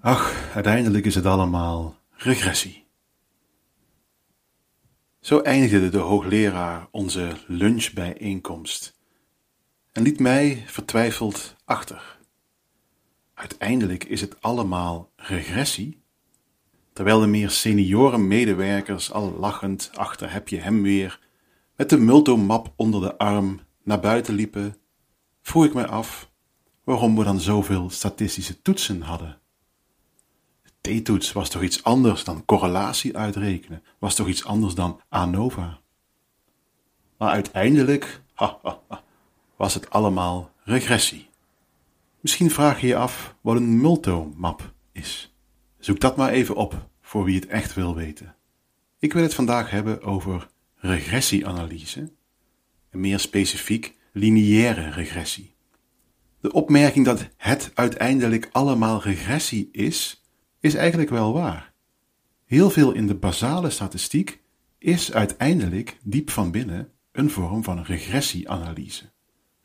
Ach, 0.00 0.54
uiteindelijk 0.54 1.06
is 1.06 1.14
het 1.14 1.26
allemaal 1.26 1.96
regressie. 2.10 2.86
Zo 5.20 5.40
eindigde 5.40 5.88
de 5.88 5.98
hoogleraar 5.98 6.88
onze 6.90 7.36
lunchbijeenkomst 7.46 8.98
en 9.92 10.02
liet 10.02 10.20
mij 10.20 10.62
vertwijfeld 10.66 11.56
achter. 11.64 12.18
Uiteindelijk 13.34 14.04
is 14.04 14.20
het 14.20 14.42
allemaal 14.42 15.12
regressie, 15.16 16.02
terwijl 16.92 17.20
de 17.20 17.26
meer 17.26 17.50
senioren 17.50 18.26
medewerkers 18.26 19.12
al 19.12 19.32
lachend 19.38 19.90
achter 19.94 20.32
heb 20.32 20.48
je 20.48 20.60
hem 20.60 20.82
weer 20.82 21.20
met 21.76 21.90
de 21.90 21.98
multomap 21.98 22.72
onder 22.76 23.00
de 23.00 23.18
arm 23.18 23.60
naar 23.82 24.00
buiten 24.00 24.34
liepen, 24.34 24.76
vroeg 25.42 25.64
ik 25.64 25.74
mij 25.74 25.86
af 25.86 26.30
waarom 26.84 27.16
we 27.16 27.24
dan 27.24 27.40
zoveel 27.40 27.90
statistische 27.90 28.62
toetsen 28.62 29.02
hadden. 29.02 29.37
De 30.88 31.00
t-toets 31.00 31.32
was 31.32 31.48
toch 31.48 31.62
iets 31.62 31.82
anders 31.82 32.24
dan 32.24 32.44
correlatie 32.44 33.16
uitrekenen, 33.16 33.82
was 33.98 34.14
toch 34.14 34.28
iets 34.28 34.44
anders 34.44 34.74
dan 34.74 35.00
ANOVA. 35.08 35.80
Maar 37.18 37.30
uiteindelijk 37.30 38.22
was 39.56 39.74
het 39.74 39.90
allemaal 39.90 40.50
regressie. 40.64 41.28
Misschien 42.20 42.50
vraag 42.50 42.80
je 42.80 42.86
je 42.86 42.96
af 42.96 43.34
wat 43.40 43.56
een 43.56 43.80
multomap 43.80 44.72
is. 44.92 45.34
Zoek 45.78 46.00
dat 46.00 46.16
maar 46.16 46.30
even 46.30 46.54
op 46.54 46.88
voor 47.00 47.24
wie 47.24 47.34
het 47.34 47.46
echt 47.46 47.74
wil 47.74 47.94
weten. 47.94 48.34
Ik 48.98 49.12
wil 49.12 49.22
het 49.22 49.34
vandaag 49.34 49.70
hebben 49.70 50.02
over 50.02 50.48
regressieanalyse 50.74 52.12
en 52.90 53.00
meer 53.00 53.18
specifiek 53.18 53.96
lineaire 54.12 54.90
regressie. 54.90 55.54
De 56.40 56.52
opmerking 56.52 57.04
dat 57.04 57.28
het 57.36 57.70
uiteindelijk 57.74 58.48
allemaal 58.52 59.02
regressie 59.02 59.68
is, 59.72 60.22
is 60.60 60.74
eigenlijk 60.74 61.10
wel 61.10 61.32
waar. 61.32 61.72
Heel 62.44 62.70
veel 62.70 62.92
in 62.92 63.06
de 63.06 63.14
basale 63.14 63.70
statistiek 63.70 64.40
is 64.78 65.12
uiteindelijk 65.12 65.98
diep 66.02 66.30
van 66.30 66.50
binnen 66.50 66.92
een 67.12 67.30
vorm 67.30 67.64
van 67.64 67.82
regressieanalyse. 67.82 69.10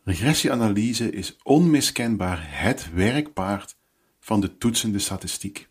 Regressieanalyse 0.04 1.12
is 1.12 1.38
onmiskenbaar 1.44 2.62
het 2.62 2.94
werkpaard 2.94 3.76
van 4.20 4.42
de 4.42 4.58
toetsende 4.58 5.00
statistiek. 5.00 5.70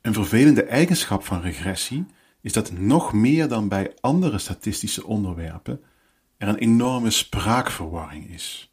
Een 0.00 0.12
vervelende 0.12 0.62
eigenschap 0.62 1.24
van 1.24 1.40
regressie 1.40 2.06
is 2.40 2.52
dat 2.52 2.72
nog 2.72 3.12
meer 3.12 3.48
dan 3.48 3.68
bij 3.68 3.92
andere 4.00 4.38
statistische 4.38 5.06
onderwerpen 5.06 5.80
er 6.36 6.48
een 6.48 6.58
enorme 6.58 7.10
spraakverwarring 7.10 8.30
is. 8.30 8.72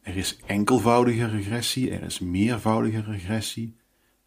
Er 0.00 0.16
is 0.16 0.38
enkelvoudige 0.46 1.26
regressie, 1.26 1.90
er 1.90 2.02
is 2.02 2.18
meervoudige 2.18 3.02
regressie, 3.02 3.76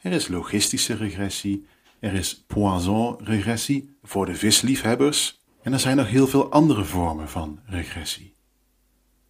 er 0.04 0.12
is 0.12 0.28
logistische 0.28 0.96
regressie, 0.96 1.66
er 2.00 2.14
is 2.14 2.44
Poisson-regressie 2.48 3.96
voor 4.04 4.26
de 4.26 4.36
visliefhebbers 4.36 5.42
en 5.62 5.73
er 5.73 5.80
zijn 5.80 5.98
nog 5.98 6.08
heel 6.08 6.28
veel 6.28 6.52
andere 6.52 6.84
vormen 6.84 7.30
van 7.30 7.59
regressie. 7.66 8.36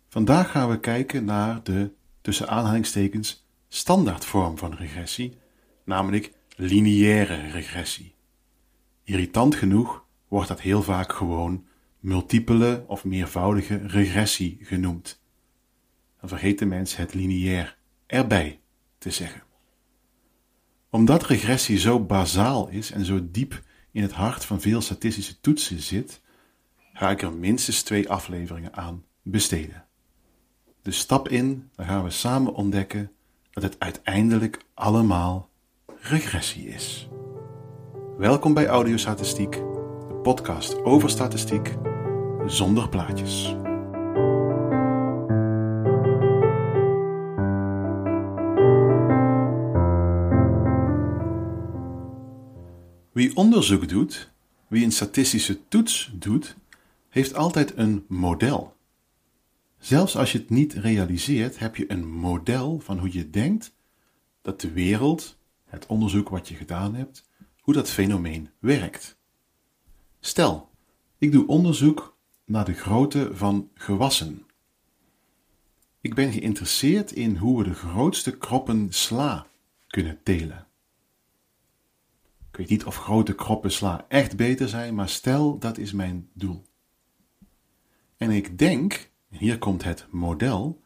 Vandaag 0.10 0.52
gaan 0.52 0.70
we 0.70 0.80
kijken 0.80 1.26
naar 1.26 1.64
de, 1.64 1.92
tussen 2.22 2.48
aanhalingstekens, 2.48 3.46
standaardvorm 3.68 4.58
van 4.58 4.74
regressie, 4.74 5.38
namelijk 5.84 6.32
lineaire 6.56 7.52
regressie. 7.52 8.16
Irritant 9.04 9.56
genoeg 9.56 10.06
wordt 10.28 10.48
dat 10.48 10.62
heel 10.62 10.84
vaak 10.84 11.14
gewoon 11.14 11.66
multiple 12.00 12.84
of 12.88 13.04
meervoudige 13.04 13.88
regressie 13.88 14.58
genoemd. 14.62 15.22
Dan 16.20 16.30
vergeet 16.30 16.60
de 16.60 16.66
mens 16.66 16.96
het 16.96 17.14
lineair 17.14 17.78
erbij 18.06 18.60
te 18.98 19.10
zeggen. 19.10 19.44
Omdat 20.94 21.24
regressie 21.24 21.80
zo 21.80 22.00
bazaal 22.00 22.68
is 22.68 22.92
en 22.92 23.06
zo 23.06 23.20
diep 23.32 23.62
in 23.92 24.02
het 24.02 24.12
hart 24.12 24.46
van 24.46 24.62
veel 24.62 24.82
statistische 24.82 25.40
toetsen 25.40 25.80
zit, 25.80 26.22
ga 26.94 27.10
ik 27.10 27.22
er 27.22 27.34
minstens 27.34 27.82
twee 27.82 28.10
afleveringen 28.10 28.74
aan 28.74 29.04
besteden. 29.22 29.86
Dus 30.82 30.98
stap 30.98 31.30
in, 31.30 31.70
dan 31.76 31.86
gaan 31.86 32.04
we 32.04 32.10
samen 32.10 32.54
ontdekken 32.54 33.12
dat 33.52 33.64
het 33.64 33.76
uiteindelijk 33.80 34.60
allemaal 34.74 35.50
regressie 36.00 36.68
is. 36.68 37.08
Welkom 38.18 38.54
bij 38.54 38.68
Audiostatistiek, 38.68 39.52
de 40.08 40.20
podcast 40.24 40.84
over 40.84 41.10
statistiek 41.10 41.76
zonder 42.46 42.90
plaatjes. 42.90 43.56
Wie 53.14 53.36
onderzoek 53.36 53.88
doet, 53.90 54.32
wie 54.68 54.84
een 54.84 54.92
statistische 54.92 55.68
toets 55.68 56.12
doet, 56.14 56.56
heeft 57.10 57.36
altijd 57.36 57.78
een 57.78 58.06
model. 58.08 58.76
Zelfs 59.78 60.16
als 60.16 60.32
je 60.32 60.38
het 60.38 60.50
niet 60.50 60.74
realiseert, 60.74 61.60
heb 61.60 61.76
je 61.76 61.92
een 61.92 62.08
model 62.08 62.80
van 62.80 63.00
hoe 63.00 63.14
je 63.14 63.30
denkt 63.30 63.76
dat 64.42 64.62
de 64.62 64.72
wereld, 64.72 65.38
het 65.66 65.86
onderzoek 65.86 66.30
wat 66.30 66.48
je 66.48 66.56
gedaan 66.56 66.96
hebt, 66.96 67.30
hoe 67.60 67.74
dat 67.74 67.90
fenomeen 67.90 68.50
werkt. 68.60 69.18
Stel, 70.20 70.70
ik 71.18 71.32
doe 71.32 71.48
onderzoek 71.48 72.18
naar 72.46 72.66
de 72.66 72.74
grootte 72.74 73.36
van 73.36 73.70
gewassen. 73.74 74.46
Ik 76.02 76.16
ben 76.16 76.32
geïnteresseerd 76.32 77.12
in 77.12 77.36
hoe 77.36 77.58
we 77.58 77.64
de 77.64 77.74
grootste 77.74 78.38
kroppen 78.38 78.88
sla 78.94 79.48
kunnen 79.88 80.20
telen. 80.24 80.68
Ik 82.54 82.60
weet 82.60 82.70
niet 82.70 82.86
of 82.86 82.98
grote 82.98 83.36
kroppen 83.36 83.72
sla 83.72 84.06
echt 84.08 84.36
beter 84.36 84.70
zijn, 84.70 84.96
maar 84.96 85.10
stel 85.10 85.58
dat 85.58 85.78
is 85.78 85.92
mijn 85.92 86.30
doel. 86.34 86.66
En 88.18 88.30
ik 88.32 88.58
denk, 88.58 89.12
en 89.30 89.38
hier 89.38 89.58
komt 89.58 89.84
het 89.84 90.08
model, 90.10 90.82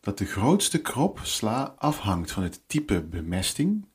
dat 0.00 0.18
de 0.18 0.24
grootste 0.24 0.80
krop 0.80 1.20
sla 1.22 1.74
afhangt 1.78 2.30
van 2.30 2.42
het 2.42 2.62
type 2.66 3.02
bemesting 3.02 3.86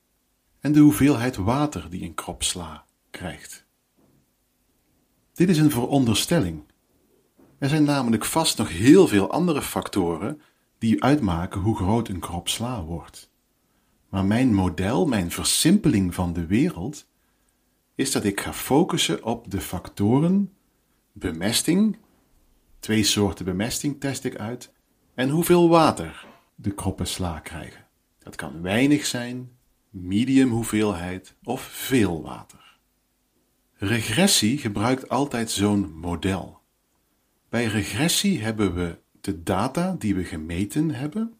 en 0.59 0.71
de 0.71 0.79
hoeveelheid 0.79 1.35
water 1.35 1.89
die 1.89 2.03
een 2.03 2.13
krop 2.13 2.43
sla 2.43 2.85
krijgt. 3.09 3.65
Dit 5.33 5.49
is 5.49 5.57
een 5.57 5.71
veronderstelling. 5.71 6.63
Er 7.57 7.69
zijn 7.69 7.83
namelijk 7.83 8.25
vast 8.25 8.57
nog 8.57 8.69
heel 8.69 9.07
veel 9.07 9.31
andere 9.31 9.61
factoren 9.61 10.41
die 10.77 11.03
uitmaken 11.03 11.61
hoe 11.61 11.75
groot 11.75 12.07
een 12.07 12.19
krop 12.19 12.47
sla 12.47 12.83
wordt. 12.83 13.31
Maar 14.09 14.25
mijn 14.25 14.53
model, 14.53 15.05
mijn 15.05 15.31
versimpeling 15.31 16.13
van 16.13 16.33
de 16.33 16.45
wereld, 16.45 17.07
is 17.95 18.11
dat 18.11 18.23
ik 18.23 18.39
ga 18.39 18.53
focussen 18.53 19.23
op 19.23 19.51
de 19.51 19.61
factoren 19.61 20.53
bemesting, 21.11 21.97
twee 22.79 23.03
soorten 23.03 23.45
bemesting 23.45 23.99
test 23.99 24.23
ik 24.23 24.35
uit, 24.35 24.71
en 25.13 25.29
hoeveel 25.29 25.69
water 25.69 26.27
de 26.55 26.71
kroppen 26.71 27.07
sla 27.07 27.39
krijgen. 27.39 27.85
Dat 28.19 28.35
kan 28.35 28.61
weinig 28.61 29.05
zijn, 29.05 29.51
medium 29.89 30.49
hoeveelheid 30.49 31.35
of 31.43 31.61
veel 31.61 32.21
water. 32.21 32.77
Regressie 33.73 34.57
gebruikt 34.57 35.09
altijd 35.09 35.51
zo'n 35.51 35.93
model. 35.93 36.59
Bij 37.49 37.65
regressie 37.65 38.41
hebben 38.41 38.73
we 38.73 38.97
de 39.21 39.43
data 39.43 39.95
die 39.99 40.15
we 40.15 40.23
gemeten 40.23 40.91
hebben. 40.91 41.38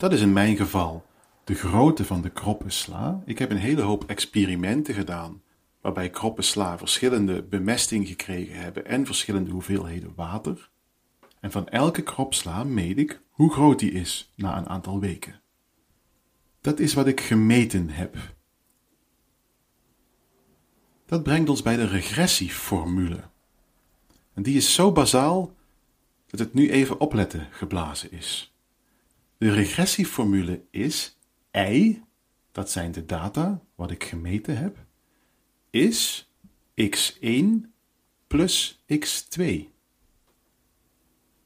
Dat 0.00 0.12
is 0.12 0.20
in 0.20 0.32
mijn 0.32 0.56
geval 0.56 1.06
de 1.44 1.54
grootte 1.54 2.04
van 2.04 2.22
de 2.22 2.30
kroppensla. 2.30 3.22
Ik 3.24 3.38
heb 3.38 3.50
een 3.50 3.56
hele 3.56 3.82
hoop 3.82 4.04
experimenten 4.04 4.94
gedaan 4.94 5.42
waarbij 5.80 6.10
kroppensla 6.10 6.78
verschillende 6.78 7.42
bemesting 7.42 8.08
gekregen 8.08 8.54
hebben 8.54 8.86
en 8.86 9.06
verschillende 9.06 9.50
hoeveelheden 9.50 10.12
water. 10.16 10.70
En 11.40 11.50
van 11.50 11.68
elke 11.68 12.02
kropsla 12.02 12.64
meet 12.64 12.98
ik 12.98 13.20
hoe 13.30 13.52
groot 13.52 13.78
die 13.78 13.90
is 13.90 14.32
na 14.36 14.58
een 14.58 14.68
aantal 14.68 15.00
weken. 15.00 15.40
Dat 16.60 16.78
is 16.78 16.94
wat 16.94 17.06
ik 17.06 17.20
gemeten 17.20 17.90
heb. 17.90 18.16
Dat 21.06 21.22
brengt 21.22 21.48
ons 21.48 21.62
bij 21.62 21.76
de 21.76 21.86
regressieformule. 21.86 23.20
En 24.34 24.42
die 24.42 24.56
is 24.56 24.74
zo 24.74 24.92
bazaal 24.92 25.54
dat 26.26 26.40
het 26.40 26.54
nu 26.54 26.70
even 26.70 27.00
opletten 27.00 27.48
geblazen 27.50 28.12
is. 28.12 28.49
De 29.40 29.52
regressieformule 29.52 30.62
is 30.70 31.18
y, 31.52 32.00
dat 32.52 32.70
zijn 32.70 32.92
de 32.92 33.06
data 33.06 33.62
wat 33.74 33.90
ik 33.90 34.04
gemeten 34.04 34.58
heb, 34.58 34.78
is 35.70 36.30
x1 36.80 37.46
plus 38.26 38.84
x2. 38.92 39.42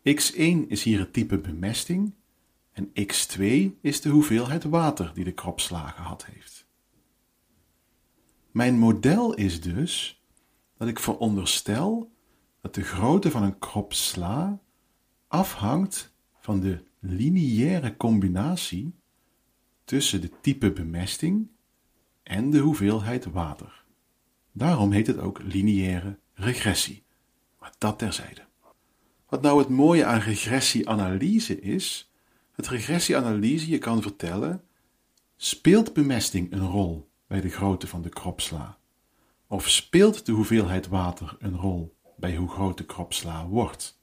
x1 0.08 0.66
is 0.66 0.82
hier 0.82 0.98
het 0.98 1.12
type 1.12 1.38
bemesting 1.38 2.14
en 2.72 2.88
x2 2.88 3.42
is 3.80 4.00
de 4.00 4.08
hoeveelheid 4.08 4.64
water 4.64 5.14
die 5.14 5.24
de 5.24 5.32
krop 5.32 5.60
gehad 5.60 6.26
heeft. 6.26 6.66
Mijn 8.50 8.78
model 8.78 9.34
is 9.34 9.60
dus 9.60 10.22
dat 10.76 10.88
ik 10.88 10.98
veronderstel 10.98 12.12
dat 12.60 12.74
de 12.74 12.82
grootte 12.82 13.30
van 13.30 13.42
een 13.42 13.58
krop 13.58 13.92
sla 13.92 14.60
afhangt 15.28 16.12
van 16.40 16.60
de 16.60 16.92
lineaire 17.06 17.96
combinatie 17.96 18.94
tussen 19.84 20.20
de 20.20 20.30
type 20.40 20.72
bemesting 20.72 21.48
en 22.22 22.50
de 22.50 22.58
hoeveelheid 22.58 23.24
water. 23.24 23.84
Daarom 24.52 24.92
heet 24.92 25.06
het 25.06 25.18
ook 25.18 25.42
lineaire 25.42 26.18
regressie. 26.34 27.02
Maar 27.58 27.72
dat 27.78 27.98
terzijde. 27.98 28.42
Wat 29.28 29.42
nou 29.42 29.58
het 29.58 29.68
mooie 29.68 30.04
aan 30.04 30.20
regressieanalyse 30.20 31.60
is, 31.60 32.12
het 32.52 32.68
regressieanalyse 32.68 33.68
je 33.68 33.78
kan 33.78 34.02
vertellen, 34.02 34.62
speelt 35.36 35.92
bemesting 35.92 36.52
een 36.52 36.66
rol 36.66 37.10
bij 37.26 37.40
de 37.40 37.48
grootte 37.48 37.86
van 37.86 38.02
de 38.02 38.08
kropsla? 38.08 38.78
Of 39.46 39.68
speelt 39.68 40.26
de 40.26 40.32
hoeveelheid 40.32 40.88
water 40.88 41.36
een 41.38 41.56
rol 41.56 41.96
bij 42.16 42.36
hoe 42.36 42.48
groot 42.48 42.78
de 42.78 42.84
kropsla 42.84 43.46
wordt? 43.46 44.02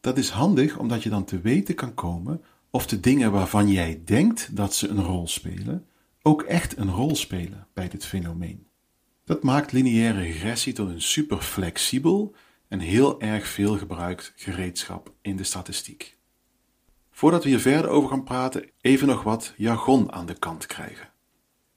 Dat 0.00 0.18
is 0.18 0.30
handig 0.30 0.78
omdat 0.78 1.02
je 1.02 1.08
dan 1.08 1.24
te 1.24 1.40
weten 1.40 1.74
kan 1.74 1.94
komen 1.94 2.42
of 2.70 2.86
de 2.86 3.00
dingen 3.00 3.32
waarvan 3.32 3.68
jij 3.68 4.02
denkt 4.04 4.56
dat 4.56 4.74
ze 4.74 4.88
een 4.88 5.02
rol 5.02 5.26
spelen, 5.26 5.86
ook 6.22 6.42
echt 6.42 6.76
een 6.76 6.90
rol 6.90 7.16
spelen 7.16 7.66
bij 7.72 7.88
dit 7.88 8.04
fenomeen. 8.04 8.66
Dat 9.24 9.42
maakt 9.42 9.72
lineaire 9.72 10.20
regressie 10.20 10.72
tot 10.72 10.88
een 10.88 11.02
super 11.02 11.38
flexibel 11.38 12.34
en 12.68 12.80
heel 12.80 13.20
erg 13.20 13.46
veel 13.46 13.78
gebruikt 13.78 14.32
gereedschap 14.36 15.12
in 15.22 15.36
de 15.36 15.44
statistiek. 15.44 16.16
Voordat 17.10 17.42
we 17.42 17.48
hier 17.48 17.60
verder 17.60 17.90
over 17.90 18.08
gaan 18.08 18.24
praten, 18.24 18.70
even 18.80 19.06
nog 19.06 19.22
wat 19.22 19.54
jargon 19.56 20.12
aan 20.12 20.26
de 20.26 20.38
kant 20.38 20.66
krijgen. 20.66 21.08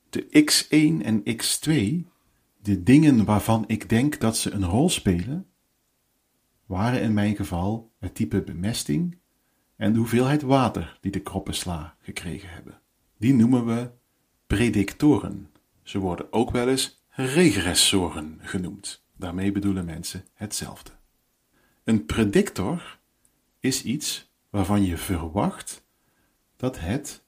De 0.09 0.45
x1 0.51 1.05
en 1.05 1.23
x2, 1.23 2.09
de 2.61 2.83
dingen 2.83 3.25
waarvan 3.25 3.63
ik 3.67 3.89
denk 3.89 4.19
dat 4.19 4.37
ze 4.37 4.51
een 4.51 4.65
rol 4.65 4.89
spelen, 4.89 5.50
waren 6.71 7.01
in 7.01 7.13
mijn 7.13 7.35
geval 7.35 7.91
het 7.99 8.15
type 8.15 8.41
bemesting 8.41 9.17
en 9.75 9.91
de 9.91 9.97
hoeveelheid 9.97 10.41
water 10.41 10.97
die 11.01 11.11
de 11.11 11.19
kroppensla 11.19 11.95
gekregen 11.99 12.49
hebben. 12.49 12.81
Die 13.17 13.33
noemen 13.33 13.65
we 13.65 13.91
predictoren. 14.47 15.49
Ze 15.83 15.99
worden 15.99 16.33
ook 16.33 16.51
wel 16.51 16.67
eens 16.67 17.03
regressoren 17.09 18.39
genoemd. 18.41 19.05
Daarmee 19.17 19.51
bedoelen 19.51 19.85
mensen 19.85 20.25
hetzelfde. 20.33 20.91
Een 21.83 22.05
predictor 22.05 22.99
is 23.59 23.83
iets 23.83 24.31
waarvan 24.49 24.83
je 24.83 24.97
verwacht 24.97 25.85
dat 26.55 26.79
het 26.79 27.23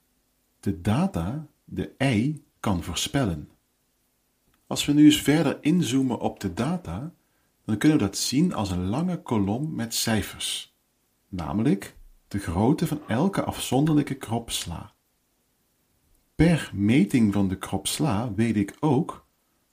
de 0.60 0.82
data, 0.82 1.48
de 1.66 1.92
ei, 1.98 2.44
kan 2.60 2.84
voorspellen. 2.84 3.50
Als 4.68 4.86
we 4.86 4.94
nu 4.94 5.06
eens 5.06 5.22
verder 5.22 5.58
inzoomen 5.62 6.20
op 6.20 6.40
de 6.40 6.54
data, 6.54 7.14
dan 7.66 7.78
kunnen 7.78 7.98
we 7.98 8.04
dat 8.04 8.18
zien 8.18 8.54
als 8.54 8.72
een 8.72 8.86
lange 8.86 9.22
kolom 9.22 9.76
met 9.76 9.94
cijfers, 9.94 10.78
namelijk 11.28 11.98
de 12.28 12.40
grootte 12.40 12.88
van 12.88 13.02
elke 13.08 13.44
afzonderlijke 13.44 14.16
krop 14.16 14.52
sla. 14.52 14.94
Per 16.36 16.72
meting 16.74 17.34
van 17.34 17.48
de 17.48 17.58
krop 17.58 17.88
sla 17.88 18.34
weet 18.34 18.56
ik 18.56 18.78
ook 18.80 19.28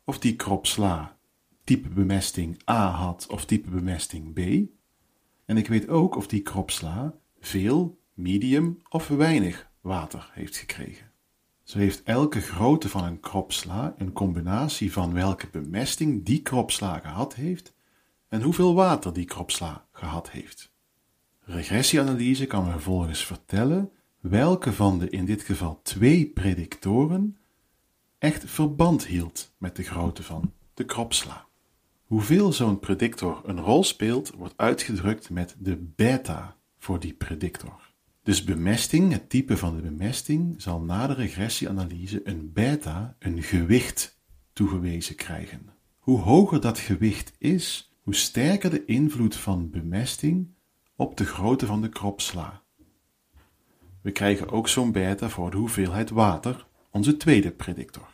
of 0.05 0.19
die 0.19 0.37
krop 0.37 0.67
sla 0.67 1.19
type 1.65 1.89
bemesting 1.89 2.69
A 2.71 2.91
had 2.91 3.27
of 3.31 3.45
type 3.45 3.71
bemesting 3.71 4.33
B. 4.33 4.69
En 5.45 5.57
ik 5.57 5.69
weet 5.69 5.89
ook 5.89 6.17
of 6.17 6.27
die 6.27 6.43
krop 6.43 6.71
sla 6.71 7.15
veel, 7.41 7.99
medium 8.15 8.83
of 8.89 9.09
weinig 9.09 9.71
water 9.81 10.31
heeft 10.33 10.57
gekregen. 10.57 11.11
Zo 11.63 11.79
heeft 11.79 12.03
elke 12.03 12.41
grootte 12.41 12.89
van 12.89 13.05
een 13.05 13.21
kropsla 13.21 13.95
een 13.99 14.13
combinatie 14.13 14.93
van 14.93 15.13
welke 15.13 15.49
bemesting 15.51 16.25
die 16.25 16.43
kropsla 16.43 16.99
gehad 16.99 17.35
heeft 17.35 17.75
en 18.31 18.43
hoeveel 18.43 18.75
water 18.75 19.13
die 19.13 19.25
kropsla 19.25 19.87
gehad 19.93 20.31
heeft. 20.31 20.73
Regressieanalyse 21.41 22.47
kan 22.47 22.71
vervolgens 22.71 23.25
vertellen 23.25 23.91
welke 24.21 24.73
van 24.73 24.99
de 24.99 25.11
in 25.11 25.25
dit 25.25 25.43
geval 25.43 25.81
twee 25.83 26.27
predictoren 26.27 27.37
echt 28.19 28.45
verband 28.51 29.07
hield 29.07 29.55
met 29.59 29.77
de 29.77 29.83
grootte 29.83 30.23
van 30.23 30.53
de 30.75 30.85
kropsla. 30.85 31.47
Hoeveel 32.05 32.53
zo'n 32.53 32.79
predictor 32.79 33.41
een 33.45 33.61
rol 33.61 33.85
speelt, 33.85 34.31
wordt 34.31 34.55
uitgedrukt 34.57 35.31
met 35.31 35.57
de 35.59 35.77
beta 35.77 36.57
voor 36.79 37.01
die 37.01 37.13
predictor. 37.13 37.89
Dus 38.23 38.45
bemesting, 38.45 39.13
het 39.13 39.31
type 39.31 39.57
van 39.57 39.77
de 39.77 39.83
bemesting, 39.83 40.63
zal 40.63 40.81
na 40.81 41.07
de 41.07 41.15
regressieanalyse 41.15 42.21
een 42.25 42.53
beta, 42.53 43.17
een 43.19 43.43
gewicht, 43.43 44.21
toegewezen 44.53 45.15
krijgen. 45.15 45.69
Hoe 45.99 46.19
hoger 46.19 46.61
dat 46.61 46.79
gewicht 46.79 47.33
is, 47.39 47.90
hoe 48.01 48.15
sterker 48.15 48.71
de 48.71 48.85
invloed 48.85 49.37
van 49.37 49.71
bemesting 49.71 50.55
op 50.97 51.17
de 51.17 51.25
grootte 51.25 51.67
van 51.67 51.81
de 51.81 51.89
kropsla. 51.89 52.63
We 54.03 54.13
krijgen 54.13 54.51
ook 54.51 54.69
zo'n 54.69 54.93
beta 54.93 55.29
voor 55.29 55.51
de 55.51 55.57
hoeveelheid 55.57 56.11
water, 56.11 56.67
onze 56.91 57.17
tweede 57.17 57.51
predictor. 57.51 58.09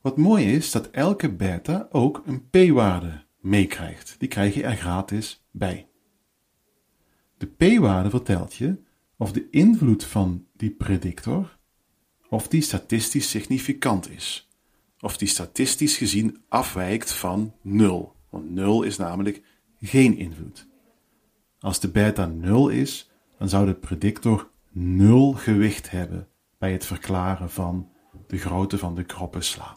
Wat 0.00 0.16
mooi 0.16 0.52
is 0.52 0.70
dat 0.70 0.90
elke 0.90 1.32
beta 1.32 1.88
ook 1.90 2.22
een 2.26 2.48
p-waarde 2.50 3.24
meekrijgt. 3.40 4.14
Die 4.18 4.28
krijg 4.28 4.54
je 4.54 4.62
er 4.62 4.76
gratis 4.76 5.44
bij. 5.50 5.88
De 7.36 7.46
p-waarde 7.46 8.10
vertelt 8.10 8.54
je 8.54 8.82
of 9.16 9.32
de 9.32 9.50
invloed 9.50 10.04
van 10.04 10.46
die 10.56 10.70
predictor 10.70 11.58
of 12.28 12.48
die 12.48 12.60
statistisch 12.60 13.30
significant 13.30 14.10
is, 14.10 14.47
of 15.00 15.16
die 15.16 15.28
statistisch 15.28 15.96
gezien 15.96 16.42
afwijkt 16.48 17.12
van 17.12 17.54
0, 17.62 18.14
want 18.30 18.50
0 18.50 18.82
is 18.82 18.96
namelijk 18.96 19.42
geen 19.80 20.16
invloed. 20.16 20.66
Als 21.58 21.80
de 21.80 21.88
beta 21.88 22.26
0 22.26 22.68
is, 22.68 23.10
dan 23.38 23.48
zou 23.48 23.66
de 23.66 23.74
predictor 23.74 24.50
0 24.72 25.32
gewicht 25.32 25.90
hebben 25.90 26.28
bij 26.58 26.72
het 26.72 26.84
verklaren 26.84 27.50
van 27.50 27.88
de 28.26 28.38
grootte 28.38 28.78
van 28.78 28.94
de 28.94 29.04
kroppensla. 29.04 29.76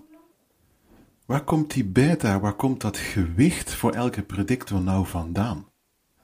Waar 1.25 1.44
komt 1.44 1.74
die 1.74 1.85
beta, 1.85 2.39
waar 2.39 2.56
komt 2.56 2.81
dat 2.81 2.97
gewicht 2.97 3.74
voor 3.74 3.91
elke 3.91 4.21
predictor 4.21 4.81
nou 4.81 5.06
vandaan? 5.06 5.65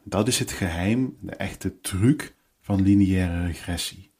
Dat 0.04 0.28
is 0.28 0.40
het 0.40 0.52
geheim, 0.52 1.18
de 1.22 1.36
echte 1.36 1.80
truc 1.80 2.36
van 2.62 2.82
lineaire 2.82 3.46
regressie. 3.46 4.12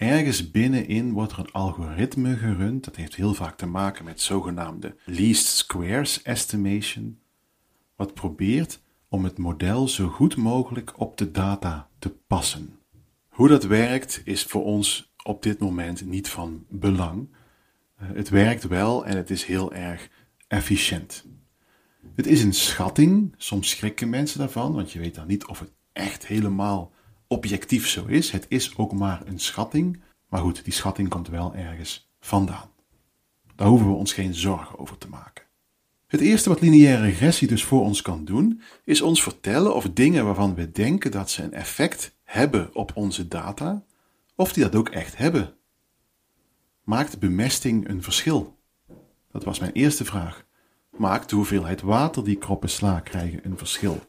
Ergens 0.00 0.50
binnenin 0.50 1.12
wordt 1.12 1.32
er 1.32 1.38
een 1.38 1.52
algoritme 1.52 2.36
gerund, 2.36 2.84
dat 2.84 2.96
heeft 2.96 3.14
heel 3.14 3.34
vaak 3.34 3.56
te 3.56 3.66
maken 3.66 4.04
met 4.04 4.20
zogenaamde 4.20 4.96
least 5.04 5.46
squares 5.46 6.22
estimation, 6.22 7.18
wat 7.96 8.14
probeert 8.14 8.80
om 9.08 9.24
het 9.24 9.38
model 9.38 9.88
zo 9.88 10.08
goed 10.08 10.36
mogelijk 10.36 11.00
op 11.00 11.16
de 11.16 11.30
data 11.30 11.88
te 11.98 12.10
passen. 12.26 12.78
Hoe 13.28 13.48
dat 13.48 13.64
werkt 13.64 14.22
is 14.24 14.44
voor 14.44 14.64
ons 14.64 15.12
op 15.22 15.42
dit 15.42 15.58
moment 15.58 16.04
niet 16.06 16.28
van 16.28 16.64
belang. 16.68 17.28
Eh, 17.96 18.08
het 18.12 18.28
werkt 18.28 18.66
wel 18.66 19.06
en 19.06 19.16
het 19.16 19.30
is 19.30 19.44
heel 19.44 19.72
erg 19.72 20.08
efficiënt. 20.48 21.26
Het 22.14 22.26
is 22.26 22.42
een 22.42 22.54
schatting, 22.54 23.34
soms 23.36 23.68
schrikken 23.70 24.08
mensen 24.08 24.38
daarvan, 24.38 24.72
want 24.72 24.92
je 24.92 24.98
weet 24.98 25.14
dan 25.14 25.26
niet 25.26 25.46
of 25.46 25.58
het 25.58 25.72
echt 25.92 26.26
helemaal 26.26 26.92
objectief 27.32 27.88
zo 27.88 28.06
is. 28.06 28.30
Het 28.30 28.46
is 28.48 28.76
ook 28.76 28.92
maar 28.92 29.22
een 29.26 29.38
schatting, 29.38 30.02
maar 30.28 30.40
goed, 30.40 30.64
die 30.64 30.72
schatting 30.72 31.08
komt 31.08 31.28
wel 31.28 31.54
ergens 31.54 32.10
vandaan. 32.20 32.70
Daar 33.56 33.68
hoeven 33.68 33.88
we 33.88 33.94
ons 33.94 34.12
geen 34.12 34.34
zorgen 34.34 34.78
over 34.78 34.98
te 34.98 35.08
maken. 35.08 35.44
Het 36.06 36.20
eerste 36.20 36.48
wat 36.48 36.60
lineaire 36.60 37.02
regressie 37.02 37.48
dus 37.48 37.64
voor 37.64 37.82
ons 37.82 38.02
kan 38.02 38.24
doen, 38.24 38.62
is 38.84 39.00
ons 39.00 39.22
vertellen 39.22 39.74
of 39.74 39.90
dingen 39.92 40.24
waarvan 40.24 40.54
we 40.54 40.70
denken 40.70 41.10
dat 41.10 41.30
ze 41.30 41.42
een 41.42 41.52
effect 41.52 42.16
hebben 42.22 42.74
op 42.74 42.92
onze 42.94 43.28
data, 43.28 43.84
of 44.34 44.52
die 44.52 44.62
dat 44.62 44.74
ook 44.74 44.88
echt 44.88 45.16
hebben. 45.16 45.54
Maakt 46.84 47.18
bemesting 47.18 47.88
een 47.88 48.02
verschil? 48.02 48.58
Dat 49.30 49.44
was 49.44 49.58
mijn 49.58 49.72
eerste 49.72 50.04
vraag. 50.04 50.44
Maakt 50.96 51.30
de 51.30 51.36
hoeveelheid 51.36 51.80
water 51.80 52.24
die 52.24 52.36
kroppen 52.36 52.70
sla 52.70 53.00
krijgen 53.00 53.40
een 53.44 53.58
verschil? 53.58 54.00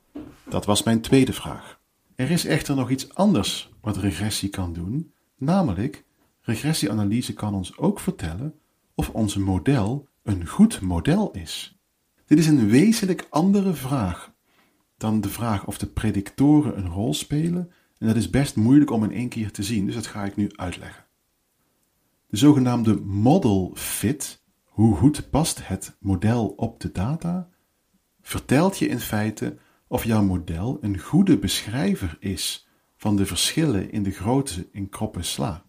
Dat 0.50 0.66
was 0.66 0.84
mijn 0.84 1.02
tweede 1.02 1.34
vraag. 1.34 1.81
Er 2.22 2.32
is 2.32 2.46
echter 2.46 2.76
nog 2.76 2.90
iets 2.90 3.14
anders 3.14 3.72
wat 3.80 3.98
regressie 3.98 4.50
kan 4.50 4.74
doen, 4.74 5.14
namelijk 5.38 6.06
regressieanalyse 6.42 7.34
kan 7.34 7.54
ons 7.54 7.78
ook 7.78 8.00
vertellen 8.00 8.54
of 8.96 9.10
ons 9.10 9.36
model 9.36 10.08
een 10.24 10.48
goed 10.48 10.82
model 10.82 11.32
is. 11.32 11.80
Dit 12.26 12.38
is 12.38 12.48
een 12.48 12.70
wezenlijk 12.70 13.28
andere 13.30 13.74
vraag 13.74 14.34
dan 14.98 15.22
de 15.22 15.30
vraag 15.30 15.66
of 15.66 15.78
de 15.78 15.86
predictoren 15.88 16.78
een 16.78 16.90
rol 16.90 17.14
spelen, 17.14 17.72
en 17.98 18.08
dat 18.08 18.16
is 18.16 18.30
best 18.30 18.56
moeilijk 18.56 18.92
om 18.92 19.04
in 19.04 19.12
één 19.12 19.30
keer 19.30 19.52
te 19.52 19.64
zien, 19.64 19.86
dus 19.86 19.96
dat 19.96 20.08
ga 20.08 20.26
ik 20.26 20.36
nu 20.36 20.50
uitleggen. 20.56 21.06
De 22.28 22.38
zogenaamde 22.38 23.00
model 23.00 23.72
fit 23.76 24.44
hoe 24.64 24.96
goed 24.96 25.30
past 25.30 25.68
het 25.68 25.96
model 26.00 26.48
op 26.48 26.80
de 26.80 26.92
data, 26.92 27.50
vertelt 28.22 28.78
je 28.78 28.88
in 28.88 29.00
feite 29.00 29.58
of 29.92 30.04
jouw 30.04 30.24
model 30.24 30.78
een 30.82 31.00
goede 31.00 31.38
beschrijver 31.38 32.18
is 32.20 32.68
van 32.96 33.16
de 33.16 33.26
verschillen 33.26 33.92
in 33.92 34.04
de 34.04 34.12
grootte 34.12 34.68
in 34.72 34.90
kroppen 34.90 35.24
sla. 35.24 35.66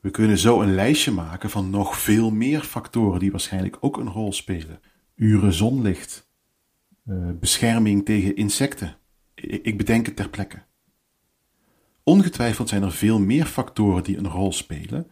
We 0.00 0.10
kunnen 0.10 0.38
zo 0.38 0.60
een 0.60 0.74
lijstje 0.74 1.10
maken 1.10 1.50
van 1.50 1.70
nog 1.70 1.98
veel 1.98 2.30
meer 2.30 2.60
factoren 2.60 3.20
die 3.20 3.30
waarschijnlijk 3.30 3.76
ook 3.80 3.96
een 3.96 4.08
rol 4.08 4.32
spelen. 4.32 4.80
Uren 5.14 5.52
zonlicht, 5.52 6.28
eh, 7.04 7.30
bescherming 7.40 8.04
tegen 8.04 8.36
insecten. 8.36 8.96
Ik 9.34 9.76
bedenk 9.76 10.06
het 10.06 10.16
ter 10.16 10.28
plekke. 10.28 10.62
Ongetwijfeld 12.02 12.68
zijn 12.68 12.82
er 12.82 12.92
veel 12.92 13.18
meer 13.18 13.46
factoren 13.46 14.04
die 14.04 14.16
een 14.16 14.28
rol 14.28 14.52
spelen. 14.52 15.10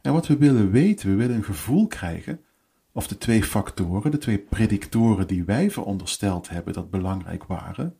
En 0.00 0.12
wat 0.12 0.26
we 0.26 0.36
willen 0.36 0.70
weten, 0.70 1.10
we 1.10 1.14
willen 1.14 1.36
een 1.36 1.44
gevoel 1.44 1.86
krijgen 1.86 2.40
of 2.96 3.06
de 3.06 3.18
twee 3.18 3.44
factoren, 3.44 4.10
de 4.10 4.18
twee 4.18 4.38
predictoren 4.38 5.26
die 5.26 5.44
wij 5.44 5.70
verondersteld 5.70 6.48
hebben 6.48 6.72
dat 6.72 6.90
belangrijk 6.90 7.44
waren, 7.44 7.98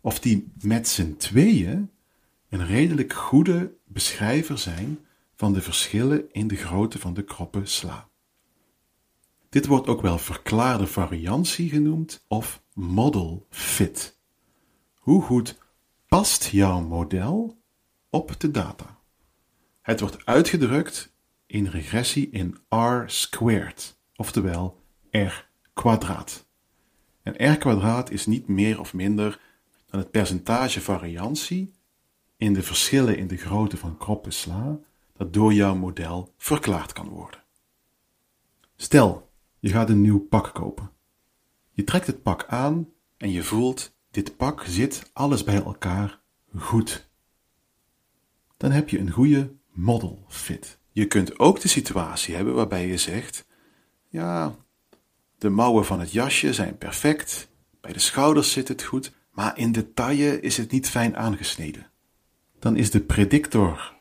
of 0.00 0.20
die 0.20 0.52
met 0.60 0.88
z'n 0.88 1.16
tweeën 1.16 1.90
een 2.48 2.66
redelijk 2.66 3.12
goede 3.12 3.74
beschrijver 3.84 4.58
zijn 4.58 4.98
van 5.34 5.52
de 5.52 5.62
verschillen 5.62 6.32
in 6.32 6.48
de 6.48 6.56
grootte 6.56 6.98
van 6.98 7.14
de 7.14 7.24
kroppen 7.24 7.68
sla. 7.68 8.08
Dit 9.48 9.66
wordt 9.66 9.86
ook 9.86 10.00
wel 10.00 10.18
verklaarde 10.18 10.86
variantie 10.86 11.68
genoemd 11.68 12.24
of 12.28 12.62
model 12.72 13.46
fit. 13.50 14.18
Hoe 14.94 15.22
goed 15.22 15.58
past 16.08 16.44
jouw 16.44 16.80
model 16.80 17.62
op 18.10 18.40
de 18.40 18.50
data? 18.50 18.98
Het 19.80 20.00
wordt 20.00 20.26
uitgedrukt 20.26 21.11
in 21.52 21.66
regressie 21.66 22.30
in 22.30 22.58
r 22.68 23.04
squared, 23.06 23.98
oftewel 24.16 24.80
r 25.10 25.48
kwadraat. 25.72 26.46
En 27.22 27.52
r 27.52 27.56
kwadraat 27.56 28.10
is 28.10 28.26
niet 28.26 28.48
meer 28.48 28.80
of 28.80 28.94
minder 28.94 29.40
dan 29.86 30.00
het 30.00 30.10
percentage 30.10 30.80
variantie 30.80 31.72
in 32.36 32.52
de 32.52 32.62
verschillen 32.62 33.18
in 33.18 33.26
de 33.26 33.36
grootte 33.36 33.76
van 33.76 33.96
kroppen 33.96 34.32
sla 34.32 34.78
dat 35.16 35.32
door 35.32 35.52
jouw 35.52 35.74
model 35.74 36.34
verklaard 36.36 36.92
kan 36.92 37.08
worden. 37.08 37.42
Stel, 38.76 39.30
je 39.58 39.68
gaat 39.68 39.88
een 39.88 40.00
nieuw 40.00 40.20
pak 40.20 40.54
kopen. 40.54 40.90
Je 41.70 41.84
trekt 41.84 42.06
het 42.06 42.22
pak 42.22 42.44
aan 42.44 42.88
en 43.16 43.30
je 43.30 43.42
voelt, 43.42 43.94
dit 44.10 44.36
pak 44.36 44.64
zit 44.64 45.10
alles 45.12 45.44
bij 45.44 45.62
elkaar 45.62 46.20
goed. 46.56 47.08
Dan 48.56 48.70
heb 48.70 48.88
je 48.88 48.98
een 48.98 49.10
goede 49.10 49.52
model 49.72 50.24
fit. 50.28 50.80
Je 50.92 51.06
kunt 51.06 51.38
ook 51.38 51.60
de 51.60 51.68
situatie 51.68 52.34
hebben 52.34 52.54
waarbij 52.54 52.86
je 52.86 52.96
zegt: 52.96 53.46
Ja, 54.08 54.56
de 55.38 55.48
mouwen 55.48 55.84
van 55.84 56.00
het 56.00 56.12
jasje 56.12 56.54
zijn 56.54 56.78
perfect, 56.78 57.48
bij 57.80 57.92
de 57.92 57.98
schouders 57.98 58.52
zit 58.52 58.68
het 58.68 58.82
goed, 58.82 59.12
maar 59.30 59.58
in 59.58 59.72
de 59.72 59.92
taille 59.92 60.40
is 60.40 60.56
het 60.56 60.70
niet 60.70 60.88
fijn 60.88 61.16
aangesneden. 61.16 61.90
Dan 62.58 62.76
is 62.76 62.90
de 62.90 63.00
predictor 63.00 63.94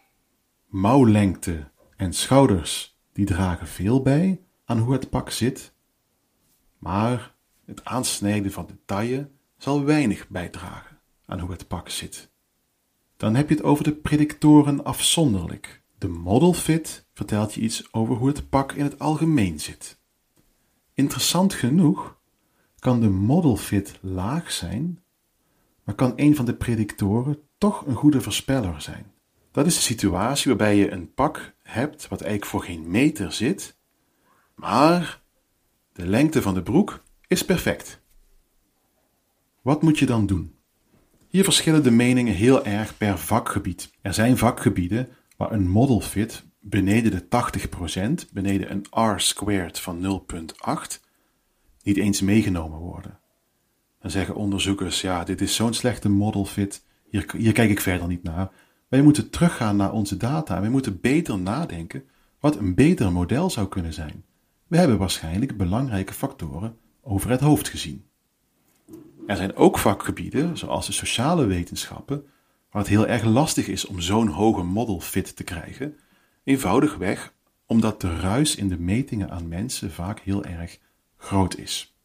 mouwlengte 0.68 1.70
en 1.96 2.14
schouders, 2.14 3.00
die 3.14 3.26
dragen 3.26 3.68
veel 3.68 4.02
bij 4.02 4.42
aan 4.66 4.80
hoe 4.80 4.94
het 4.94 5.10
pak 5.10 5.30
zit, 5.30 5.74
maar 6.78 7.36
het 7.66 7.86
aansnijden 7.86 8.52
van 8.52 8.66
de 8.66 8.78
taille 8.86 9.30
zal 9.58 9.84
weinig 9.84 10.28
bijdragen 10.28 11.00
aan 11.26 11.40
hoe 11.40 11.52
het 11.52 11.68
pak 11.68 11.90
zit. 11.90 12.30
Dan 13.18 13.36
heb 13.36 13.50
je 13.50 13.56
het 13.56 13.64
over 13.64 13.84
de 13.84 13.94
predictoren 13.94 14.84
afzonderlijk. 14.84 15.81
De 16.02 16.08
model 16.08 16.54
fit 16.54 17.06
vertelt 17.14 17.54
je 17.54 17.62
iets 17.62 17.94
over 17.94 18.16
hoe 18.16 18.28
het 18.28 18.50
pak 18.50 18.72
in 18.72 18.84
het 18.84 19.00
algemeen 19.00 19.60
zit. 19.60 20.00
Interessant 20.94 21.54
genoeg 21.54 22.20
kan 22.80 23.00
de 23.00 23.10
model 23.10 23.58
fit 23.58 24.00
laag 24.00 24.52
zijn, 24.52 25.04
maar 25.84 25.96
kan 25.96 26.14
een 26.16 26.36
van 26.36 26.46
de 26.46 26.54
predictoren 26.54 27.40
toch 27.58 27.86
een 27.86 27.96
goede 27.96 28.22
voorspeller 28.22 28.82
zijn. 28.82 29.12
Dat 29.52 29.66
is 29.66 29.76
de 29.76 29.82
situatie 29.82 30.48
waarbij 30.48 30.76
je 30.76 30.92
een 30.92 31.14
pak 31.14 31.54
hebt 31.64 32.08
wat 32.08 32.22
eigenlijk 32.22 32.52
voor 32.52 32.64
geen 32.64 32.92
meter 32.92 33.32
zit, 33.32 33.78
maar 34.56 35.22
de 35.94 36.06
lengte 36.06 36.42
van 36.42 36.54
de 36.54 36.64
broek 36.64 37.04
is 37.28 37.46
perfect. 37.46 38.02
Wat 39.62 39.82
moet 39.82 40.00
je 40.00 40.06
dan 40.06 40.26
doen? 40.26 40.56
Hier 41.28 41.44
verschillen 41.44 41.84
de 41.84 41.92
meningen 41.92 42.34
heel 42.34 42.66
erg 42.66 42.98
per 42.98 43.18
vakgebied. 43.18 43.92
Er 44.02 44.14
zijn 44.14 44.38
vakgebieden 44.38 45.10
waar 45.42 45.52
een 45.52 45.70
model 45.70 46.02
fit 46.02 46.44
beneden 46.60 47.12
de 47.12 47.24
80%, 48.26 48.32
beneden 48.34 48.72
een 48.72 49.14
R 49.14 49.20
squared 49.20 49.80
van 49.80 50.24
0.8, 50.64 51.00
niet 51.84 51.98
eens 51.98 52.22
meegenomen 52.22 52.80
worden. 52.80 53.20
Dan 54.00 54.12
zeggen 54.12 54.36
onderzoekers, 54.36 55.02
ja, 55.02 55.24
dit 55.24 55.42
is 55.42 55.56
zo'n 55.56 55.74
slechte 55.74 56.10
model 56.10 56.46
fit, 56.46 56.86
hier, 57.10 57.26
hier 57.38 57.52
kijk 57.52 57.70
ik 57.70 57.82
verder 57.82 58.08
niet 58.08 58.24
naar. 58.24 58.52
Wij 58.88 59.02
moeten 59.02 59.30
teruggaan 59.30 59.76
naar 59.76 59.92
onze 59.92 60.18
data 60.18 60.60
wij 60.60 60.70
moeten 60.70 61.02
beter 61.02 61.40
nadenken 61.40 62.04
wat 62.40 62.56
een 62.56 62.76
beter 62.76 63.12
model 63.12 63.50
zou 63.50 63.68
kunnen 63.68 63.94
zijn. 63.94 64.24
We 64.68 64.78
hebben 64.78 64.98
waarschijnlijk 64.98 65.58
belangrijke 65.58 66.14
factoren 66.14 66.78
over 67.02 67.30
het 67.30 67.40
hoofd 67.40 67.70
gezien. 67.70 68.06
Er 69.28 69.36
zijn 69.36 69.56
ook 69.56 69.78
vakgebieden, 69.78 70.58
zoals 70.58 70.86
de 70.86 70.92
sociale 70.92 71.46
wetenschappen, 71.46 72.26
waar 72.72 72.82
het 72.82 72.92
heel 72.92 73.08
erg 73.08 73.24
lastig 73.24 73.68
is 73.68 73.86
om 73.86 74.00
zo'n 74.00 74.28
hoge 74.28 74.64
model 74.64 75.00
fit 75.00 75.36
te 75.36 75.44
krijgen, 75.44 76.00
eenvoudigweg 76.44 77.34
omdat 77.66 78.02
de 78.02 78.20
ruis 78.20 78.56
in 78.56 78.70
de 78.70 78.80
metingen 78.80 79.30
aan 79.32 79.48
mensen 79.48 79.92
vaak 79.92 80.20
heel 80.20 80.46
erg 80.46 80.80
groot 81.18 81.58
is. 81.58 81.96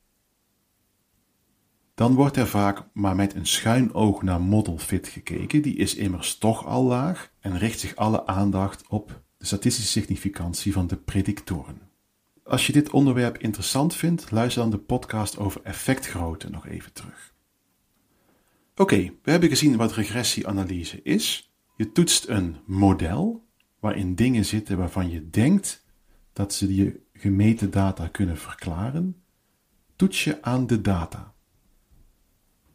Dan 1.94 2.14
wordt 2.14 2.36
er 2.36 2.46
vaak 2.46 2.82
maar 2.92 3.16
met 3.16 3.34
een 3.34 3.46
schuin 3.46 3.94
oog 3.94 4.22
naar 4.22 4.40
model 4.40 4.78
fit 4.78 5.08
gekeken, 5.08 5.62
die 5.62 5.76
is 5.76 5.94
immers 5.94 6.38
toch 6.38 6.66
al 6.66 6.84
laag 6.84 7.30
en 7.40 7.58
richt 7.58 7.80
zich 7.80 7.96
alle 7.96 8.26
aandacht 8.26 8.86
op 8.88 9.22
de 9.38 9.46
statistische 9.46 9.90
significantie 9.90 10.72
van 10.72 10.86
de 10.86 10.96
predictoren. 10.96 11.80
Als 12.44 12.66
je 12.66 12.72
dit 12.72 12.90
onderwerp 12.90 13.38
interessant 13.38 13.94
vindt, 13.94 14.30
luister 14.30 14.62
dan 14.62 14.70
de 14.70 14.78
podcast 14.78 15.38
over 15.38 15.60
effectgrootte 15.62 16.50
nog 16.50 16.66
even 16.66 16.92
terug. 16.92 17.34
Oké, 18.78 19.12
we 19.22 19.30
hebben 19.30 19.48
gezien 19.48 19.76
wat 19.76 19.92
regressieanalyse 19.92 21.02
is. 21.02 21.52
Je 21.76 21.92
toetst 21.92 22.28
een 22.28 22.56
model 22.66 23.44
waarin 23.80 24.14
dingen 24.14 24.44
zitten 24.44 24.76
waarvan 24.76 25.10
je 25.10 25.30
denkt 25.30 25.84
dat 26.32 26.54
ze 26.54 26.74
je 26.74 27.00
gemeten 27.12 27.70
data 27.70 28.08
kunnen 28.08 28.36
verklaren. 28.36 29.22
Toets 29.96 30.24
je 30.24 30.42
aan 30.42 30.66
de 30.66 30.80
data. 30.80 31.34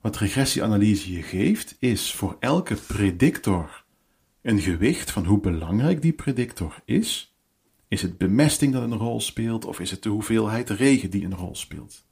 Wat 0.01 0.17
regressieanalyse 0.17 1.11
je 1.11 1.23
geeft, 1.23 1.75
is 1.79 2.13
voor 2.13 2.37
elke 2.39 2.75
predictor 2.75 3.85
een 4.41 4.59
gewicht 4.59 5.11
van 5.11 5.25
hoe 5.25 5.39
belangrijk 5.39 6.01
die 6.01 6.13
predictor 6.13 6.81
is 6.85 7.35
is 7.87 8.01
het 8.01 8.17
bemesting 8.17 8.73
dat 8.73 8.83
een 8.83 8.97
rol 8.97 9.21
speelt 9.21 9.65
of 9.65 9.79
is 9.79 9.91
het 9.91 10.03
de 10.03 10.09
hoeveelheid 10.09 10.69
regen 10.69 11.09
die 11.09 11.25
een 11.25 11.35
rol 11.35 11.55
speelt? 11.55 12.05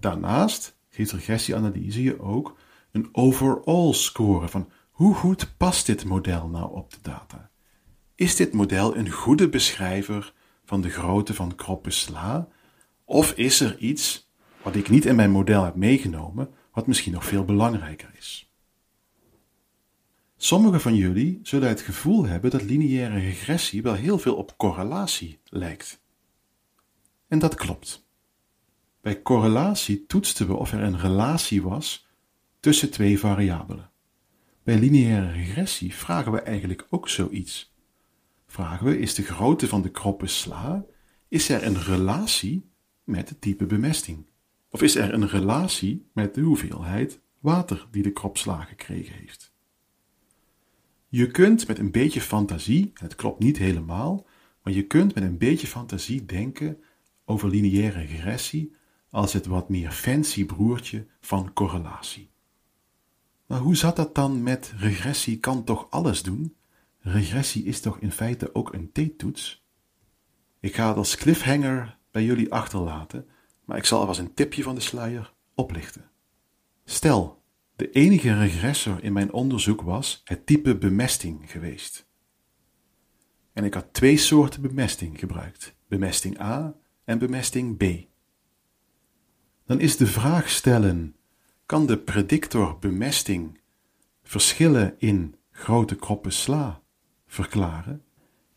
Daarnaast 0.00 0.78
geeft 0.88 1.12
regressieanalyse 1.12 2.02
je 2.02 2.20
ook 2.20 2.56
een 2.96 3.08
overall 3.12 3.92
score 3.92 4.48
van 4.48 4.70
hoe 4.90 5.14
goed 5.14 5.54
past 5.56 5.86
dit 5.86 6.04
model 6.04 6.48
nou 6.48 6.72
op 6.72 6.90
de 6.90 6.98
data? 7.02 7.50
Is 8.14 8.36
dit 8.36 8.52
model 8.52 8.96
een 8.96 9.10
goede 9.10 9.48
beschrijver 9.48 10.32
van 10.64 10.80
de 10.80 10.90
grootte 10.90 11.34
van 11.34 11.54
kroppen 11.54 11.92
sla? 11.92 12.48
Of 13.04 13.32
is 13.32 13.60
er 13.60 13.78
iets 13.78 14.30
wat 14.62 14.76
ik 14.76 14.88
niet 14.88 15.04
in 15.04 15.16
mijn 15.16 15.30
model 15.30 15.64
heb 15.64 15.74
meegenomen, 15.74 16.50
wat 16.72 16.86
misschien 16.86 17.12
nog 17.12 17.24
veel 17.24 17.44
belangrijker 17.44 18.10
is? 18.18 18.50
Sommigen 20.36 20.80
van 20.80 20.94
jullie 20.94 21.40
zullen 21.42 21.68
het 21.68 21.80
gevoel 21.80 22.24
hebben 22.26 22.50
dat 22.50 22.62
lineaire 22.62 23.18
regressie 23.18 23.82
wel 23.82 23.94
heel 23.94 24.18
veel 24.18 24.34
op 24.34 24.56
correlatie 24.56 25.40
lijkt. 25.44 26.00
En 27.28 27.38
dat 27.38 27.54
klopt. 27.54 28.06
Bij 29.00 29.22
correlatie 29.22 30.06
toetsten 30.06 30.46
we 30.46 30.54
of 30.54 30.72
er 30.72 30.82
een 30.82 30.98
relatie 30.98 31.62
was 31.62 32.05
tussen 32.66 32.90
twee 32.90 33.18
variabelen. 33.18 33.90
Bij 34.62 34.78
lineaire 34.78 35.32
regressie 35.32 35.94
vragen 35.94 36.32
we 36.32 36.40
eigenlijk 36.40 36.86
ook 36.90 37.08
zoiets. 37.08 37.74
Vragen 38.46 38.86
we, 38.86 38.98
is 38.98 39.14
de 39.14 39.22
grootte 39.22 39.68
van 39.68 39.82
de 39.82 39.90
kroppen 39.90 40.28
sla, 40.28 40.84
is 41.28 41.48
er 41.48 41.62
een 41.62 41.82
relatie 41.82 42.70
met 43.04 43.28
het 43.28 43.40
type 43.40 43.66
bemesting? 43.66 44.26
Of 44.70 44.82
is 44.82 44.94
er 44.96 45.14
een 45.14 45.28
relatie 45.28 46.06
met 46.12 46.34
de 46.34 46.40
hoeveelheid 46.40 47.20
water 47.38 47.86
die 47.90 48.02
de 48.02 48.12
krop 48.12 48.38
sla 48.38 48.62
gekregen 48.62 49.14
heeft? 49.14 49.52
Je 51.08 51.30
kunt 51.30 51.66
met 51.66 51.78
een 51.78 51.90
beetje 51.90 52.20
fantasie, 52.20 52.90
het 52.94 53.14
klopt 53.14 53.38
niet 53.38 53.58
helemaal, 53.58 54.26
maar 54.62 54.72
je 54.72 54.86
kunt 54.86 55.14
met 55.14 55.24
een 55.24 55.38
beetje 55.38 55.66
fantasie 55.66 56.24
denken 56.24 56.82
over 57.24 57.48
lineaire 57.48 57.98
regressie 57.98 58.74
als 59.10 59.32
het 59.32 59.46
wat 59.46 59.68
meer 59.68 59.90
fancy 59.90 60.44
broertje 60.44 61.06
van 61.20 61.52
correlatie. 61.52 62.34
Maar 63.46 63.60
hoe 63.60 63.76
zat 63.76 63.96
dat 63.96 64.14
dan 64.14 64.42
met 64.42 64.72
regressie 64.76 65.38
kan 65.38 65.64
toch 65.64 65.90
alles 65.90 66.22
doen? 66.22 66.56
Regressie 66.98 67.64
is 67.64 67.80
toch 67.80 67.98
in 67.98 68.12
feite 68.12 68.54
ook 68.54 68.72
een 68.72 68.92
t-toets? 68.92 69.64
Ik 70.60 70.74
ga 70.74 70.88
het 70.88 70.96
als 70.96 71.16
cliffhanger 71.16 71.98
bij 72.10 72.24
jullie 72.24 72.52
achterlaten, 72.52 73.28
maar 73.64 73.76
ik 73.76 73.84
zal 73.84 74.00
alvast 74.00 74.18
een 74.18 74.34
tipje 74.34 74.62
van 74.62 74.74
de 74.74 74.80
sluier 74.80 75.34
oplichten. 75.54 76.10
Stel, 76.84 77.42
de 77.76 77.90
enige 77.90 78.38
regressor 78.38 79.04
in 79.04 79.12
mijn 79.12 79.32
onderzoek 79.32 79.80
was 79.80 80.20
het 80.24 80.46
type 80.46 80.76
bemesting 80.76 81.50
geweest. 81.50 82.06
En 83.52 83.64
ik 83.64 83.74
had 83.74 83.92
twee 83.92 84.16
soorten 84.16 84.62
bemesting 84.62 85.18
gebruikt: 85.18 85.76
bemesting 85.88 86.40
A 86.40 86.76
en 87.04 87.18
bemesting 87.18 87.76
B. 87.76 88.06
Dan 89.66 89.80
is 89.80 89.96
de 89.96 90.06
vraag 90.06 90.50
stellen: 90.50 91.15
kan 91.66 91.86
de 91.86 91.98
predictor 91.98 92.78
bemesting 92.78 93.60
verschillen 94.22 94.94
in 94.98 95.34
grote 95.50 95.96
kroppen 95.96 96.32
sla 96.32 96.82
verklaren 97.26 98.04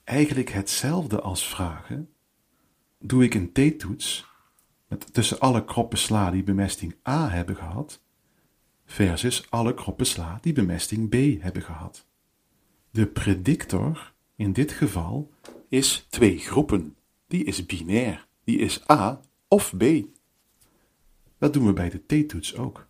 eigenlijk 0.03 0.49
hetzelfde 0.49 1.21
als 1.21 1.47
vragen: 1.47 2.09
doe 2.99 3.23
ik 3.23 3.33
een 3.33 3.51
t-toets 3.51 4.27
met 4.87 5.13
tussen 5.13 5.39
alle 5.39 5.65
kroppen 5.65 5.97
sla 5.97 6.31
die 6.31 6.43
bemesting 6.43 6.95
A 7.07 7.29
hebben 7.29 7.55
gehad, 7.55 8.01
versus 8.85 9.45
alle 9.49 9.73
kroppen 9.73 10.05
sla 10.05 10.37
die 10.41 10.53
bemesting 10.53 11.09
B 11.09 11.41
hebben 11.41 11.61
gehad. 11.61 12.05
De 12.91 13.05
predictor 13.05 14.13
in 14.35 14.53
dit 14.53 14.71
geval 14.71 15.31
is 15.67 16.05
twee 16.09 16.37
groepen. 16.37 16.95
Die 17.27 17.43
is 17.43 17.65
binair. 17.65 18.27
Die 18.43 18.57
is 18.57 18.89
A 18.89 19.21
of 19.47 19.73
B. 19.77 19.83
Dat 21.37 21.53
doen 21.53 21.65
we 21.65 21.73
bij 21.73 21.89
de 21.89 22.23
t-toets 22.23 22.55
ook. 22.55 22.88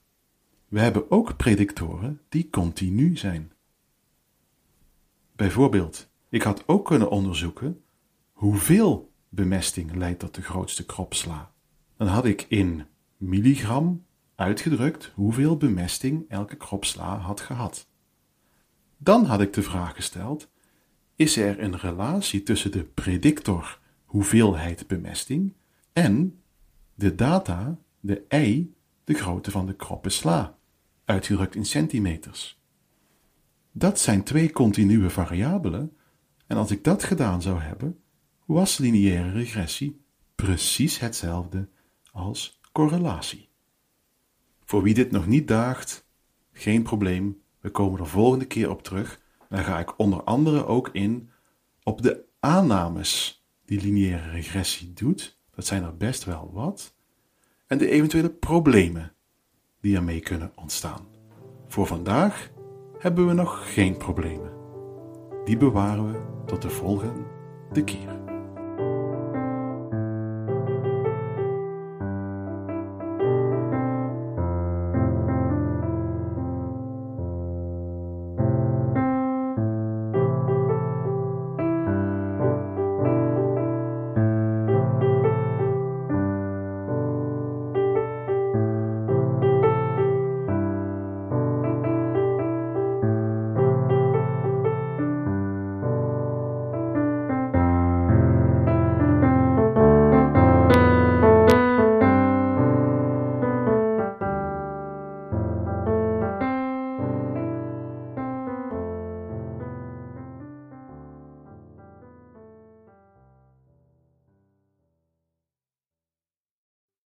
We 0.70 0.80
hebben 0.80 1.12
ook 1.12 1.38
predictoren 1.38 2.22
die 2.30 2.50
continu 2.50 3.18
zijn. 3.18 3.52
Bijvoorbeeld, 5.36 6.10
ik 6.30 6.42
had 6.42 6.68
ook 6.68 6.86
kunnen 6.86 7.10
onderzoeken 7.10 7.84
hoeveel 8.32 9.12
bemesting 9.30 9.96
leidt 9.96 10.20
tot 10.20 10.36
de 10.36 10.42
grootste 10.42 10.86
kropsla. 10.86 11.52
Dan 11.98 12.08
had 12.08 12.26
ik 12.26 12.46
in 12.48 12.86
milligram 13.18 14.06
uitgedrukt 14.36 15.12
hoeveel 15.16 15.58
bemesting 15.58 16.26
elke 16.28 16.56
kropsla 16.56 17.18
had 17.18 17.42
gehad. 17.42 17.88
Dan 18.98 19.26
had 19.26 19.42
ik 19.42 19.54
de 19.54 19.64
vraag 19.64 19.96
gesteld: 19.96 20.50
is 21.16 21.38
er 21.38 21.64
een 21.64 21.78
relatie 21.78 22.44
tussen 22.44 22.72
de 22.72 22.84
predictor 22.84 23.80
hoeveelheid 24.06 24.88
bemesting 24.88 25.54
en 25.94 26.42
de 26.96 27.16
data, 27.16 27.80
de 28.00 28.26
y, 28.30 28.74
de 29.04 29.14
grootte 29.14 29.52
van 29.52 29.66
de 29.66 29.76
kroppen 29.76 30.12
sla, 30.12 30.58
uitgedrukt 31.10 31.56
in 31.56 31.66
centimeters? 31.66 32.62
Dat 33.72 34.00
zijn 34.00 34.24
twee 34.24 34.52
continue 34.52 35.10
variabelen, 35.10 35.98
en 36.48 36.58
als 36.58 36.72
ik 36.72 36.84
dat 36.84 37.04
gedaan 37.04 37.42
zou 37.42 37.60
hebben, 37.60 38.00
was 38.46 38.78
lineaire 38.78 39.32
regressie 39.32 40.02
precies 40.36 41.00
hetzelfde 41.00 41.70
als 42.12 42.60
correlatie. 42.72 43.50
Voor 44.64 44.84
wie 44.84 44.94
dit 44.94 45.12
nog 45.12 45.28
niet 45.28 45.48
daagt, 45.48 46.08
geen 46.52 46.84
probleem, 46.84 47.42
we 47.60 47.70
komen 47.70 48.00
er 48.00 48.08
volgende 48.08 48.46
keer 48.46 48.70
op 48.70 48.84
terug. 48.84 49.22
Dan 49.50 49.64
ga 49.64 49.80
ik 49.80 50.00
onder 50.00 50.24
andere 50.24 50.66
ook 50.66 50.90
in 50.92 51.30
op 51.84 52.02
de 52.02 52.26
aannames 52.40 53.44
die 53.66 53.82
lineaire 53.82 54.30
regressie 54.30 54.94
doet. 54.94 55.40
Dat 55.56 55.66
zijn 55.66 55.84
er 55.84 55.98
best 55.98 56.24
wel 56.24 56.52
wat. 56.54 56.94
En 57.68 57.78
de 57.78 57.90
eventuele 57.90 58.30
problemen 58.30 59.14
die 59.82 59.96
ermee 59.96 60.20
kunnen 60.20 60.52
ontstaan. 60.56 61.08
Voor 61.68 61.86
vandaag 61.86 62.50
hebben 63.00 63.28
we 63.28 63.34
nog 63.34 63.74
geen 63.74 63.98
problemen. 63.98 64.52
Die 65.46 65.58
bewaren 65.58 66.12
we 66.12 66.20
tot 66.46 66.62
de 66.62 66.70
volgende 66.70 67.84
keer. 67.84 68.29